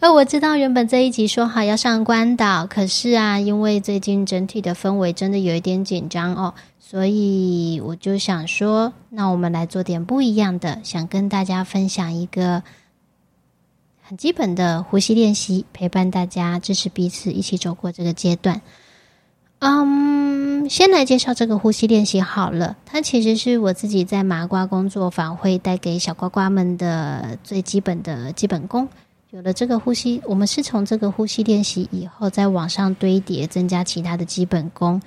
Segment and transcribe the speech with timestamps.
[0.00, 12.62] 而我知道原本这一集说好要上关岛，可是啊，因为最近整体的氛围真的有一点紧张哦，所以我就想说，那我们来做点不一样的，想跟大家分享一个
[14.00, 18.62] 很基本的呼吸练习，陪伴大家，支持彼此，一起走过这个阶段。
[19.58, 28.88] 嗯，先来介绍这个呼吸练习好了，它其实是我自己在麻瓜工作坊会带给小瓜瓜们的最基本的基本功。
[29.30, 35.02] 有了这个呼吸，我们是从这个呼吸练习以后，再往上堆叠，增加其他的基本功，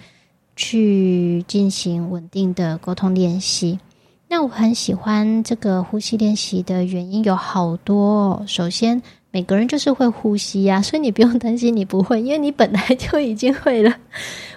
[0.56, 3.80] 去进行稳定的沟通练习。
[4.28, 8.44] 那我很喜欢这个呼吸练习的原因有好多哦。
[8.46, 13.98] 首先，每个人就是会呼吸呀，所以你不用担心你不会，因为你本来就已经会了。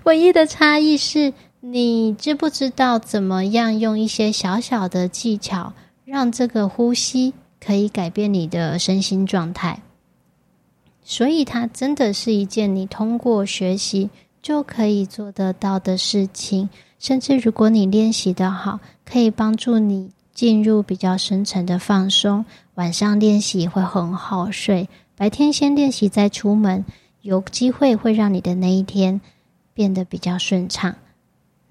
[0.02, 5.72] 唯一的差异是你知不知道怎么样用一些小小的技巧，
[6.04, 7.32] 让这个呼吸。
[7.64, 9.80] 可以改变你的身心状态，
[11.02, 14.10] 所以它真的是一件你通过学习
[14.42, 16.68] 就可以做得到的事情。
[16.98, 22.44] 甚至如果你练习的好，可以帮助你进入比较深层的放松。
[22.74, 26.84] 晚上练习会很好睡，白天先练习再出门，
[27.22, 29.20] 有机会会让你的那一天
[29.72, 30.96] 变得比较顺畅。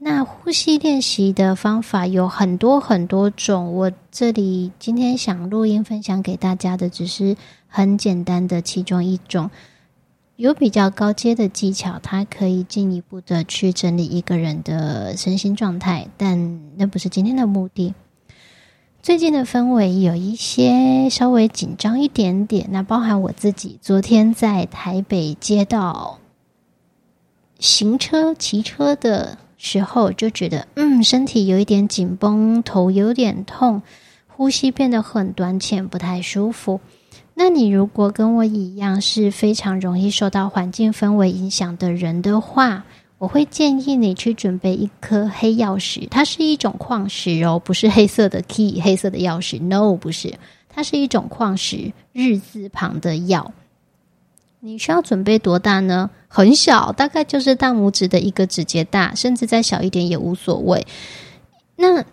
[0.05, 7.37] 那呼吸练习的方法有很多很多种，我这里今天想录音分享给大家的只是
[7.69, 9.49] 很简单的其中一种，
[10.35, 17.93] 有比较高阶的技巧，它可以进一步的去整理一个人的身心状态，但那不是今天的目的。
[19.01, 26.19] 最近的氛围有一些稍微紧张一点点，那包含我自己昨天在台北街道
[27.57, 29.37] 行车骑车的。
[29.65, 33.81] 时候就觉得，嗯，身体有一点紧绷，头有点痛，
[34.27, 36.81] 呼吸变得很短浅，不太舒服。
[37.33, 42.83] 那你如果跟我一样是非常容易受到环境氛围影响的人的话，
[43.17, 50.33] 我会建议你去准备一颗黑曜石，它是一种矿石哦，不是黑色的 key，黑色的钥匙，no，不是，
[50.67, 53.53] 它是一种矿石，日字旁的曜。
[54.65, 56.09] 你需要准备多大呢？
[56.29, 60.87] 很小，大概就是大拇指的一个指节大，甚至再小一点也无所谓。
[61.75, 62.05] 那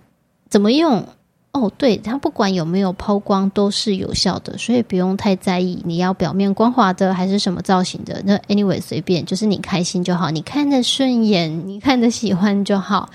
[0.49, 1.06] 怎么用？
[1.53, 8.21] 哦，对，它不管有没有抛光都是有效的，所以不用太在意你要表面光滑的还是什么造型的。
[8.25, 13.10] 那 anyway 随便，就是你开心就好，你看着顺眼，你看着喜欢就好。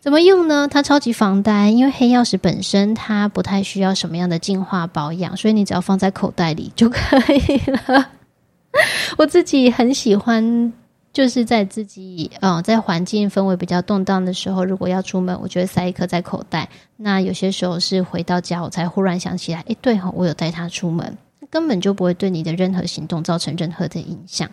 [0.00, 0.66] 怎么用呢？
[0.70, 8.08] 它超级防呆，因为黑曜石本身它不太需要什么样的净化保养，所以你只要放在口袋里就可以了。
[9.18, 10.72] 我自己很喜欢，
[11.12, 16.68] 就是在自己呃在环境氛围比较动荡的时候，如果要出门，我就会塞一颗在口袋。
[16.96, 21.16] 那有些时候是回到家，我才忽然想起来，诶，对哈，我有带它出门，
[21.50, 24.48] 根本就不会对你的任何行动造成任何的影响。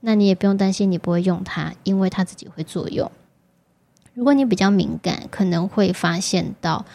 [0.00, 3.10] 那你也不用担心你不会用它，因为它自己会作用。
[4.14, 6.86] 如果你比较敏感，可能会发现到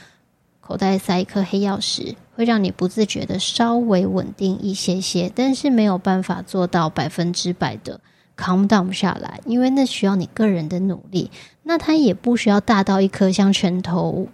[0.62, 2.16] 口袋塞一颗黑曜石。
[2.36, 8.00] 会让你不自觉的稍微稳定一些些，但是没有办法做到百分之百的
[8.36, 11.30] calm down 下来，因为那需要你个人的努力。
[11.62, 14.28] 那它也不需要大到一颗像拳头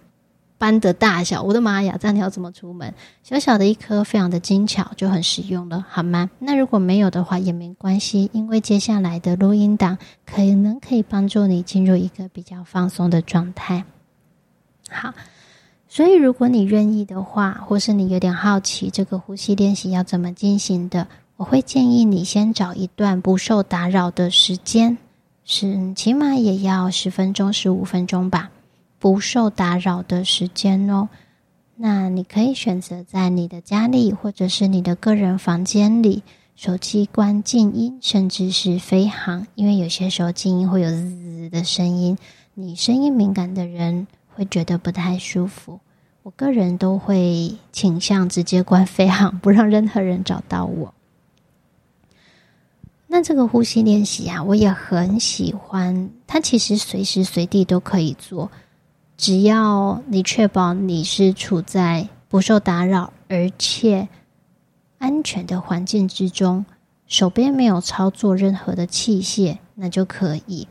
[0.56, 1.42] 般的大小。
[1.42, 2.94] 我的妈呀，这样你要怎么出门？
[3.22, 6.30] 小小的一颗，非常的精巧，就很实用了，好吗？
[6.38, 13.84] 那如果没有的话也没关系，因为接下来的录音档可能可以帮助你进入一个比较放松的状态。
[14.88, 15.12] 好。
[15.92, 24.98] 所以，如果你愿意的话，或是你有点好奇这个呼吸练习要怎么进行的，我会建议你先找一段不受打扰的时间，
[25.44, 28.52] 是起码也要十分钟、十五分钟吧，
[29.00, 31.08] 不受打扰的时间哦。
[31.74, 36.22] 那你可以选择在你的家里，或者是你的个人房间里，
[36.54, 42.16] 手机关静音，甚至是飞航，因为有些时候静音会有滋滋的声音，
[42.54, 44.06] 你声音敏感的人。
[44.32, 45.80] 会觉得不太舒服，
[46.22, 50.94] 我个人都会倾向直接关飞航，不让任何人找到我。
[53.06, 58.50] 那这个呼吸练习啊，我也很喜欢，它其实随时随地都可以做，
[59.16, 64.08] 只要你确保你是处在不受打扰而且
[64.98, 66.66] 安全的环境之中，
[67.06, 70.68] 手边没有操作任何的器械，那就可以。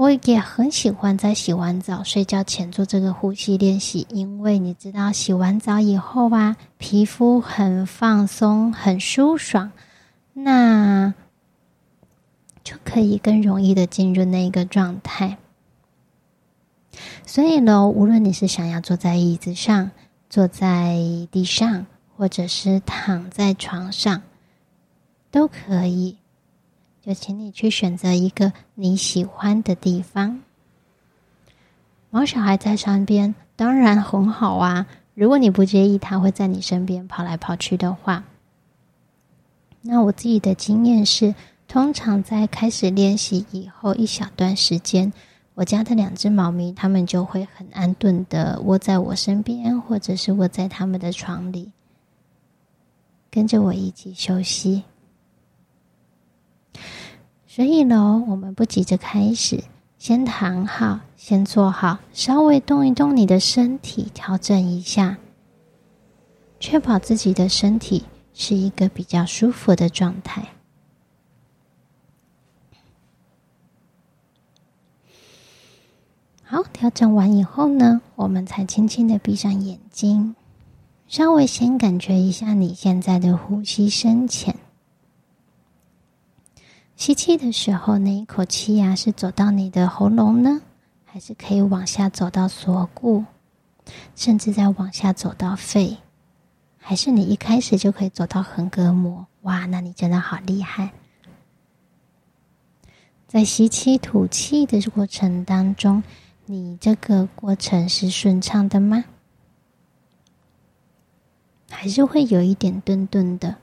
[0.00, 9.72] 我也很喜欢在洗完澡、睡觉前做这个呼吸练习，因为你知道，洗完澡以后啊，皮肤很放松、很舒爽，
[10.32, 11.12] 那
[12.64, 15.36] 就可以更容易的进入那一个状态。
[17.26, 19.90] 所以呢，无论你是想要坐在椅子上、
[20.30, 20.96] 坐在
[21.30, 21.84] 地上，
[22.16, 24.22] 或者是躺在床上，
[25.30, 26.16] 都可以。
[27.10, 30.42] 就请你去选择一个你喜欢的地方。
[32.08, 38.22] 毛小孩在身边当然很好啊，如果你不介意他会在你身边跑来跑去的话，
[39.82, 41.34] 那我自己的经验是，
[41.66, 45.12] 通常在开始练习以后一小段时间，
[45.54, 51.72] 我家的两只猫咪它们就会很安顿的窝在我身边，或者是窝在他们的床里，
[53.32, 54.84] 跟着我一起休息。
[57.52, 59.64] 所以呢，我们不急着开始，
[59.98, 65.18] 先躺好，先坐好，稍微动一动你的身体，调整一下，
[66.60, 70.50] 确保自己的身体是一个比较舒服的状态。
[76.44, 80.36] 好，调整完以后呢，我们才轻轻的闭上眼睛，
[81.08, 84.54] 稍微先感觉一下你现在的呼吸深浅。
[87.00, 90.60] 吸气的时候，那一口气呀、是走到你的喉咙呢，
[91.06, 93.24] 还是可以往下走到锁骨，
[94.14, 95.96] 甚至再往下走到肺？
[96.76, 99.26] 还是你一开始就可以走到横膈膜？
[99.40, 100.92] 哇，那你真的好厉害！
[103.26, 106.02] 在吸气、吐气的过程当中，
[106.44, 109.04] 你这个过程是顺畅的吗？
[111.70, 113.56] 还是会有一点顿顿的？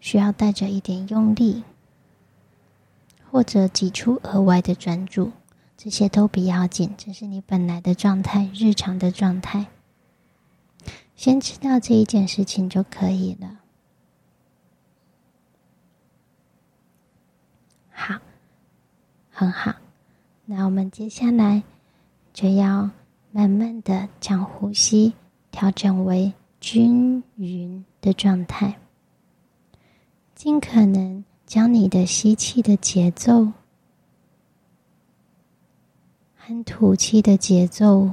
[0.00, 1.62] 需要带着一点用力，
[3.30, 5.32] 或者挤出额外的专注，
[5.76, 9.66] 这些都不要紧，这是你本来的状态，日常的状态。
[11.16, 13.58] 先知道这一件事情就可以了。
[17.90, 18.14] 好，
[19.30, 19.74] 很好。
[20.46, 21.62] 那我们接下来
[22.32, 22.88] 就要
[23.32, 25.12] 慢慢的将呼吸
[25.50, 28.78] 调整为均匀的状态。
[30.38, 33.48] 尽可能将你的吸气的节奏
[36.36, 38.08] 和吐气的节奏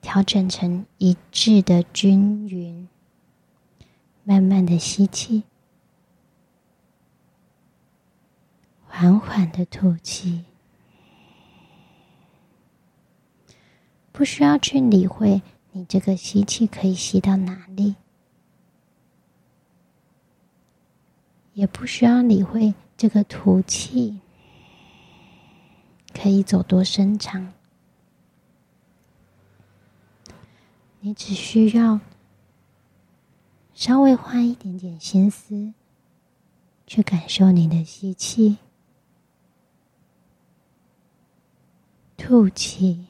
[0.00, 2.88] 调整成一致的均匀。
[4.24, 5.44] 慢慢的吸气，
[8.84, 10.44] 缓缓的吐气，
[14.10, 15.40] 不需要去理会
[15.70, 17.94] 你这个吸气可以吸到哪里。
[21.58, 24.20] 也不需要理会这个吐气
[26.14, 27.52] 可以走多深长，
[31.00, 31.98] 你只需要
[33.74, 35.74] 稍微花一点点心思
[36.86, 38.58] 去感受你的吸气、
[42.16, 43.06] 吐气，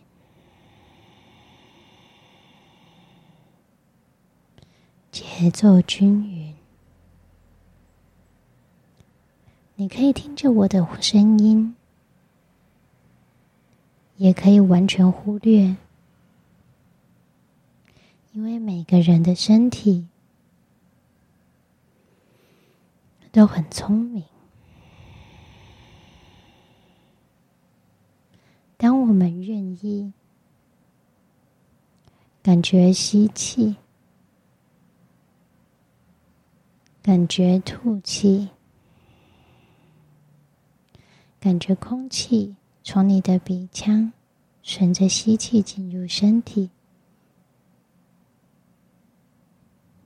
[5.12, 6.37] 节奏均匀。
[9.80, 11.76] 你可以听着我的声音，
[14.16, 15.76] 也可以完全忽略，
[18.32, 20.08] 因为每个人的身体
[23.30, 24.24] 都很聪明。
[28.76, 30.12] 当我们愿意
[32.42, 33.76] 感觉吸气，
[37.00, 38.48] 感觉吐气。
[41.40, 44.12] 感觉空气从你的鼻腔
[44.60, 46.70] 顺着吸气进入身体，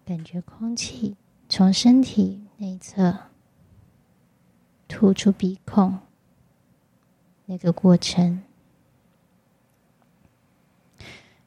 [0.05, 1.17] 感觉空气
[1.49, 3.17] 从身体内侧
[4.87, 5.99] 吐出鼻孔，
[7.47, 8.43] 那个过程，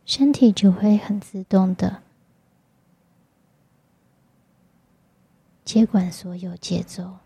[0.04, 2.02] 身体就会很自动的
[5.64, 7.20] 接管所有节奏。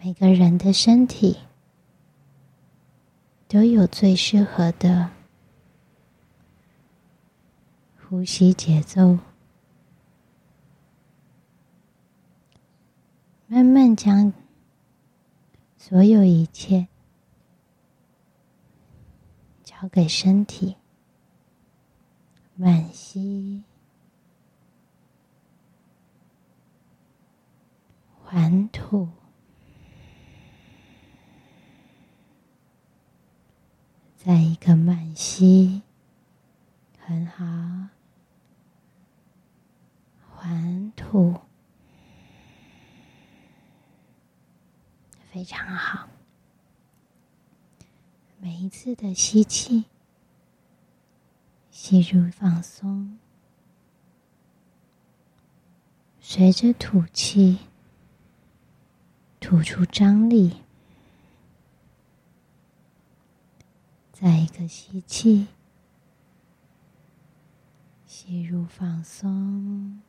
[0.00, 1.36] 每个人的身体
[3.48, 5.10] 都有最适合的
[8.00, 9.18] 呼吸节奏，
[13.48, 14.32] 慢慢将
[15.76, 16.86] 所有一切
[19.64, 20.76] 交给身体，
[22.54, 23.64] 慢吸，
[28.22, 29.08] 缓吐，
[34.18, 35.82] 再一个慢吸，
[36.98, 37.46] 很好，
[40.28, 41.36] 缓吐，
[45.30, 46.08] 非常好。
[48.40, 49.84] 每一次的吸气，
[51.70, 53.18] 吸入放松，
[56.20, 57.60] 随着吐气，
[59.38, 60.64] 吐出张力。
[64.20, 65.46] 再一个吸气，
[68.04, 70.00] 吸入放松，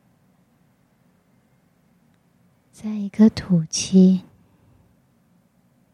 [2.72, 4.22] 再一个吐气，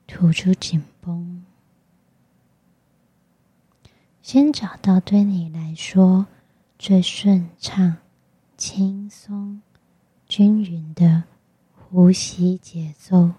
[0.07, 1.45] 吐出紧绷。
[4.23, 6.27] 先找到对你来说
[6.79, 7.99] 最顺畅、
[8.57, 9.61] 轻松、
[10.27, 11.25] 均匀的
[11.75, 13.33] 呼吸节奏，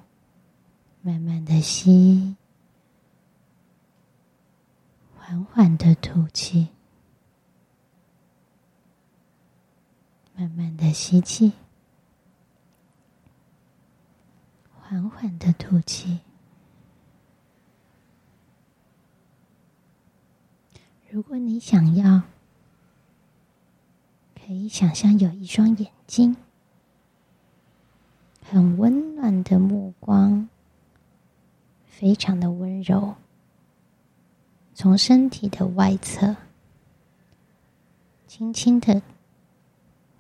[1.02, 2.37] 慢慢的吸，
[5.30, 6.70] 缓缓的吐气，
[10.34, 11.52] 慢慢的吸气，
[14.74, 16.22] 缓缓的吐气。
[21.10, 22.22] 如果你想要，
[24.34, 26.38] 可以想象有一双眼睛，
[28.50, 30.48] 很温暖的目光，
[31.86, 33.18] 非常的温柔，
[34.80, 36.36] 从身体的外侧，
[38.28, 39.02] 轻轻的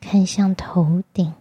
[0.01, 1.31] 看向头顶，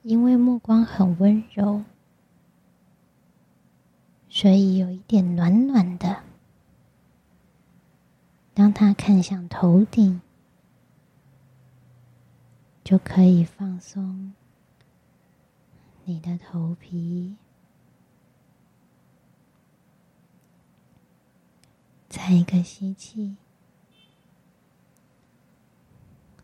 [0.00, 1.84] 因为目光很温柔。
[4.30, 6.22] 所以有一点暖暖的。
[8.54, 10.22] 当他看向头顶，
[12.82, 14.32] 就可以放松
[16.04, 17.36] 你的头皮。
[22.16, 23.36] 再一个吸气，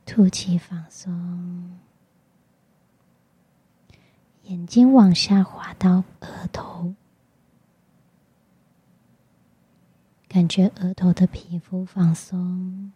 [0.04, 1.78] 吐气放松，
[4.42, 6.94] 眼睛往下滑到额头。
[10.28, 12.92] 感觉额头的皮肤放松，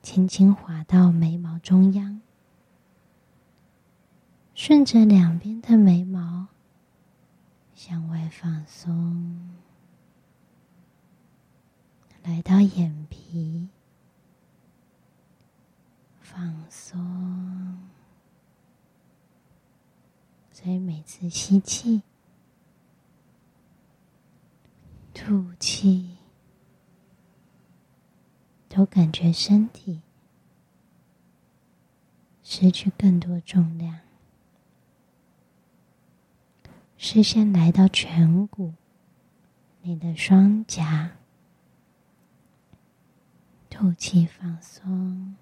[0.00, 2.20] 轻轻滑到眉毛中央，
[4.54, 6.46] 顺着两边的眉毛
[7.74, 9.50] 向外放松，
[12.24, 13.68] 来到眼皮，
[16.20, 17.78] 放松。
[20.50, 22.02] 所以每次吸气。
[25.12, 26.16] 吐气，
[28.68, 30.00] 都感觉身体
[32.42, 34.00] 失去更多重量。
[36.96, 38.72] 视线来到颧骨，
[39.82, 41.12] 你的双颊，
[43.76, 45.34] 吐气放松，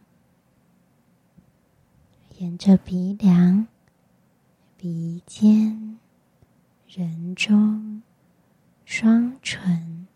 [2.38, 3.68] 沿着鼻梁、
[4.78, 5.98] 鼻尖、
[6.88, 8.00] 人中。
[8.86, 10.08] 双唇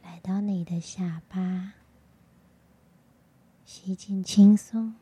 [0.00, 1.72] 来到你的下巴，
[3.64, 4.94] 吸进轻松，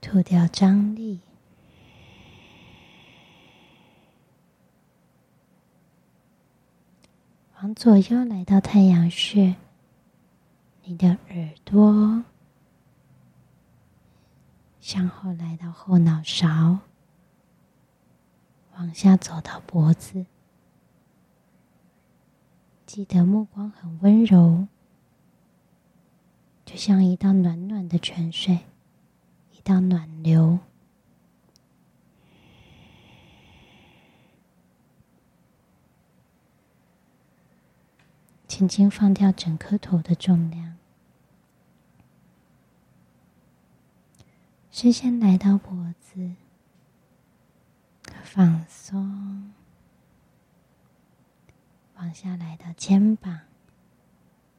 [0.00, 1.20] 吐掉张力，
[7.60, 9.56] 往左右来到太阳穴，
[10.84, 12.22] 你的耳朵，
[14.78, 16.78] 向后来到后脑勺。
[18.76, 20.24] 往下走到脖子，
[22.86, 24.68] 记得目光很温柔，
[26.64, 28.60] 就像一道暖暖的泉水，
[29.50, 30.60] 一道暖流。
[38.48, 40.76] 轻轻放掉整颗头的重量，
[44.72, 46.32] 视线来到脖子。
[48.24, 49.52] 放松，
[51.96, 53.40] 往下来到肩膀，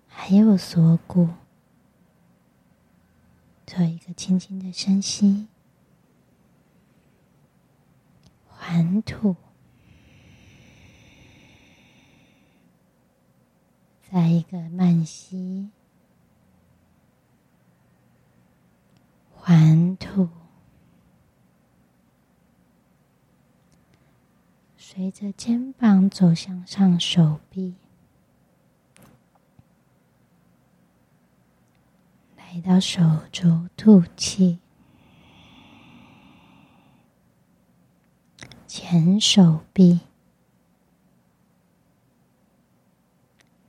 [0.07, 1.29] 还有锁骨，
[3.65, 5.47] 做一个轻轻的深吸，
[8.47, 9.35] 缓吐，
[14.11, 15.69] 再一个慢吸，
[19.35, 20.27] 缓吐。
[24.75, 27.75] 随着肩膀走向上手臂，
[32.35, 32.99] 来来到手
[33.31, 34.59] 肘，吐气，
[38.65, 40.01] 前手臂、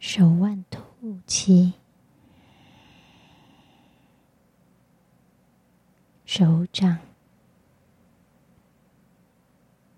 [0.01, 1.75] 手腕，吐气，
[6.25, 6.99] 手掌、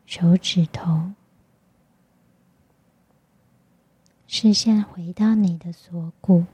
[0.04, 1.12] 手指头，
[4.26, 6.44] 视线回到你的锁骨。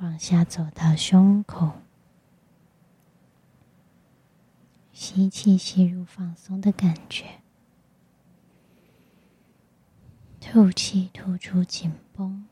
[0.00, 1.72] 往下走到胸口，
[4.92, 7.39] 吸气，吸入放松的感觉；
[10.40, 12.46] 吐气，吐出紧绷。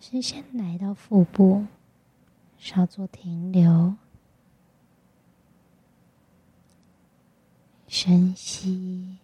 [0.00, 1.66] 视线来到腹部，
[2.58, 3.96] 稍作停留，
[7.88, 9.18] 深吸。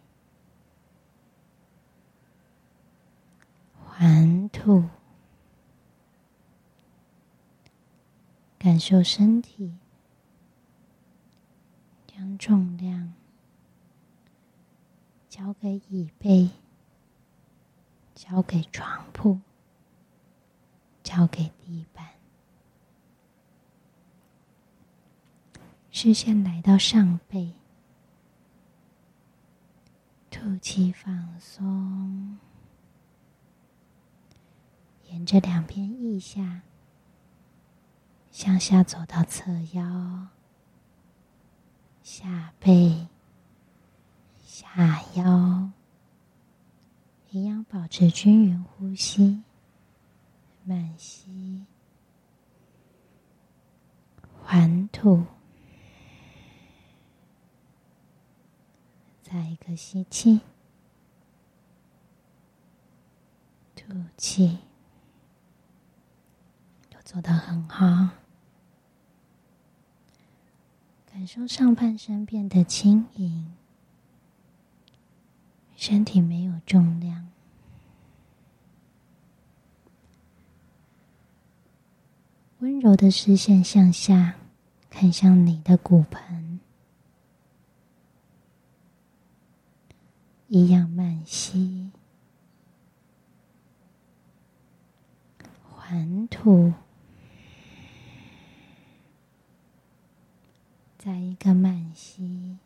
[3.85, 4.85] 缓吐，
[8.59, 9.75] 感受身体，
[12.07, 13.13] 将重量
[15.43, 16.51] 交给椅背，
[18.15, 19.41] 交给床铺，
[21.03, 22.07] 交给地板。
[25.91, 27.55] 视线来到上背，
[30.31, 32.39] 吐气放松。
[35.07, 36.61] 沿着两边腋下
[38.31, 40.29] 向下走到侧腰、
[42.03, 43.09] 下背、
[44.61, 45.71] 下腰，
[47.31, 49.43] 一样保持均匀呼吸，
[50.65, 51.65] 慢吸，
[54.45, 55.25] 缓吐，
[59.23, 60.41] 再一个吸气，
[63.75, 64.59] 吐气。
[66.91, 68.11] 都做得很好，
[71.07, 73.53] 感受上半身变得轻盈，
[75.81, 77.27] 身体没有重量。
[82.59, 84.35] 温柔的视线向下，
[84.91, 86.61] 看向你的骨盆，
[90.49, 91.91] 一样慢吸，
[95.67, 96.75] 缓吐。
[100.99, 102.59] 再一个慢吸，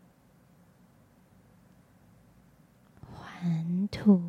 [3.00, 4.20] 缓吐，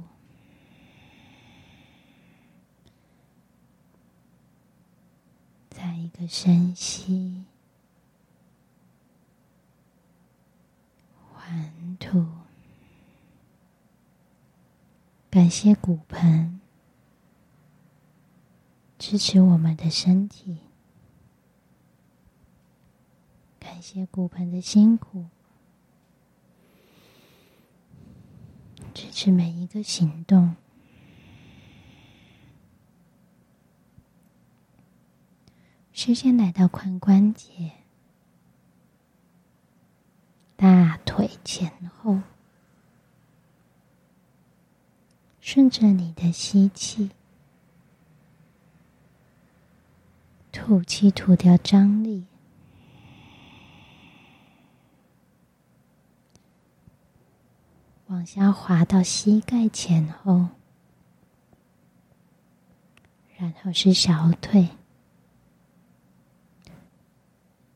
[5.70, 7.44] 再一个深吸，
[11.34, 12.26] 缓吐。
[15.30, 16.62] 感谢骨盆
[18.98, 20.60] 支持我们的身体。
[23.60, 25.26] 感谢骨盆的辛苦，
[28.96, 30.56] 支持每一个行动。
[35.92, 37.74] 视线来到髋关节、
[40.56, 42.22] 大腿前后，
[45.42, 47.12] 顺着你的吸气、
[50.54, 52.26] 吐气，吐掉张力。
[58.08, 60.48] 往下滑到膝盖前后，
[63.36, 64.70] 然后是小腿、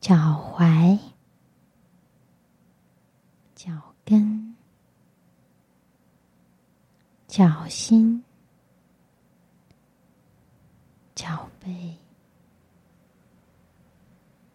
[0.00, 0.96] 脚踝、
[3.56, 4.54] 脚跟、
[7.26, 8.24] 脚心、
[11.16, 11.98] 脚背、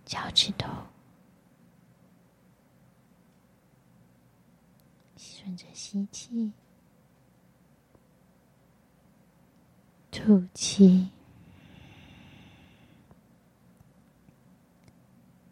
[0.06, 0.70] 脚趾头。
[5.46, 6.54] 顺着吸气，
[10.10, 11.10] 吐气，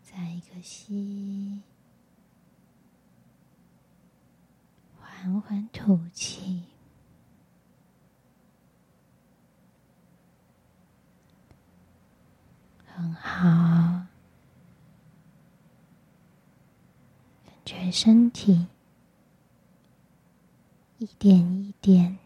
[0.02, 1.62] 再一个吸，
[5.00, 6.64] 缓缓吐气，
[12.88, 14.08] 很好，
[17.46, 18.66] 感觉身体。
[21.04, 22.18] 一点一点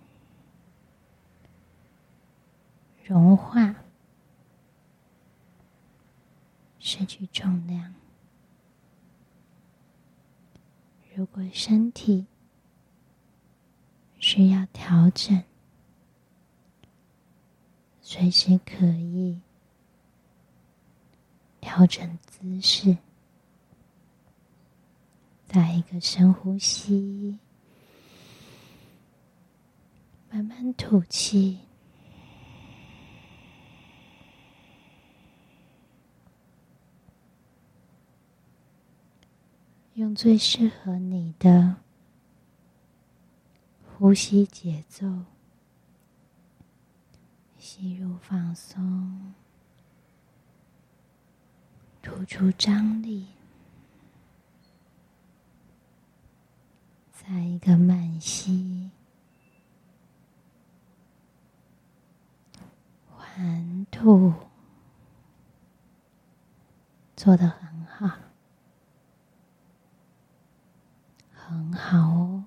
[3.03, 3.73] 融化，
[6.77, 7.95] 失去重量。
[11.15, 12.27] 如果身体
[14.19, 15.43] 需要调整，
[17.99, 19.41] 随时可以
[21.59, 22.95] 调整姿势，
[25.47, 27.39] 再一个深呼吸，
[30.47, 31.59] 慢吐气，
[39.95, 41.75] 用最适合你的
[43.85, 45.05] 呼吸节奏。
[47.57, 49.33] 吸入放松，
[52.01, 53.27] 吐出张力，
[57.11, 58.89] 再一个慢吸，
[63.37, 64.33] 缓吐，
[67.15, 68.17] 做得很好，
[71.35, 72.45] 很好哦，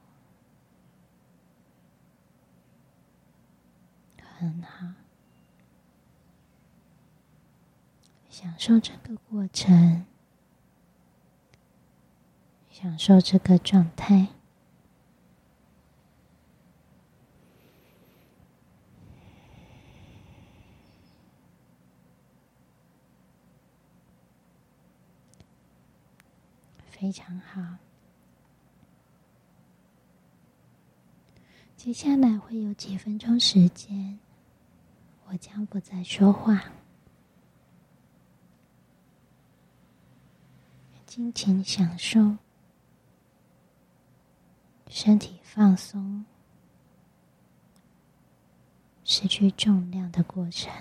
[4.37, 4.88] 很好。
[8.29, 10.05] 享受这个过程，
[12.68, 14.26] 享受这个状态，
[27.11, 27.61] 非常好。
[31.77, 34.20] 接下来会有几分钟时间，
[35.27, 36.70] 我将不再说话。
[41.05, 42.37] 尽情享受
[44.88, 46.25] 身体放松、
[49.03, 50.73] 失去重量的过程。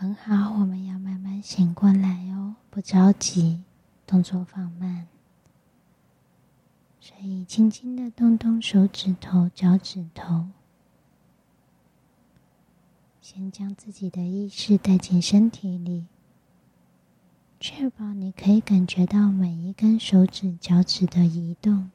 [0.00, 3.64] 很好，我们要慢慢醒过来哦，不着急，
[4.06, 5.08] 动作放慢。
[7.00, 10.50] 所以，轻轻的动动手指头、脚趾头，
[13.20, 16.06] 先将自己的意识带进身体里，
[17.58, 21.90] 确保你可以感觉到每一根手指、脚趾的移动。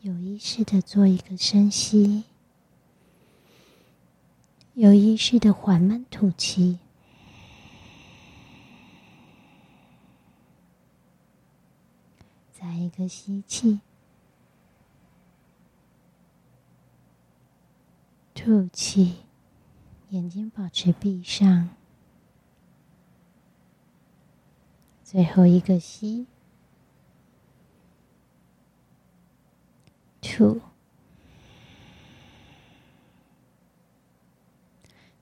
[0.00, 2.24] 有意识的做一个深吸。
[4.78, 6.78] 有意识的缓慢吐气，
[12.52, 13.80] 再一个吸气，
[18.32, 19.24] 吐气，
[20.10, 21.70] 眼睛保持闭上，
[25.02, 26.28] 最后一个吸，
[30.20, 30.60] 吐。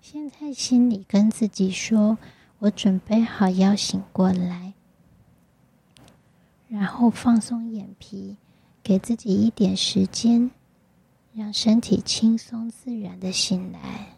[0.09, 2.17] 现在心里跟自己说
[2.61, 4.73] ：“我准备好要醒过来。”
[6.71, 8.37] 然后放松眼皮，
[8.85, 10.53] 给自己一点时间，
[11.35, 14.17] 让身体轻松自然的醒来。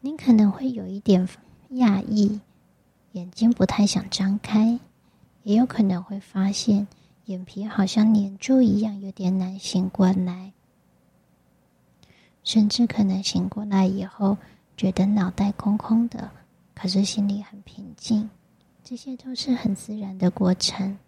[0.00, 1.28] 你可能会有一点
[1.74, 2.40] 讶异，
[3.12, 4.80] 眼睛不太想张开，
[5.44, 6.88] 也有可能会发现
[7.26, 10.52] 眼皮好像黏住一样，有点难醒过来。
[12.44, 14.36] 甚至可能醒过来以后，
[14.76, 16.30] 觉得脑袋空空的，
[16.74, 18.28] 可是心里很平静，
[18.82, 20.98] 这些都是很自然的过程。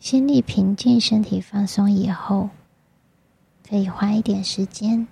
[0.00, 2.48] 心里平静，身体放松以后，
[3.68, 5.06] 可以花一点时间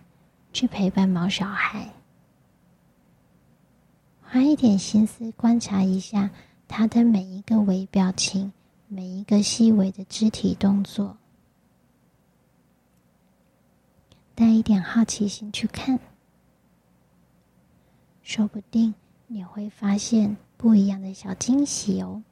[0.53, 1.93] 去陪伴毛小孩，
[4.23, 6.31] 花一点心思观察一下
[6.67, 8.51] 他的每一个微表情，
[8.89, 11.19] 每一个细微的肢体动作。
[14.37, 15.99] 带一点好奇心去看，
[18.23, 18.95] 说不定
[19.27, 22.23] 你会发现不一样的小惊喜哦。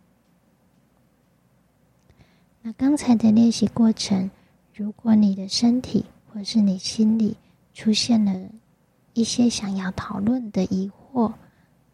[2.60, 4.30] 那刚才的练习过程，
[4.74, 7.38] 如果你的身体或是你心里
[7.72, 8.50] 出现了
[9.14, 11.32] 一些想要讨论的疑惑，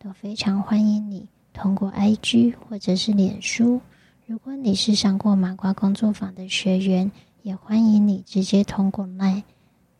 [0.00, 3.80] 都非常欢迎你通过 IG 或者是脸书。
[4.26, 9.44] 如果你是上过麻瓜工作坊的学员，也欢迎你直接通过 LINE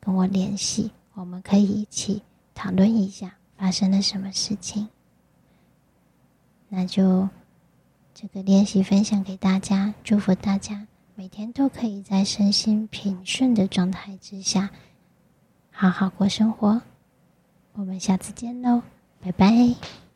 [0.00, 2.22] 跟我联系，我们可以一起
[2.54, 4.88] 讨论一下发生了什么事情。
[6.68, 7.28] 那就
[8.14, 14.70] 这个练习分享给大家，祝福大家每天都可以在身心平顺的状态之下，
[15.70, 16.80] 好好过生活。
[17.72, 18.82] 我们下次见喽，
[19.20, 20.09] 拜拜。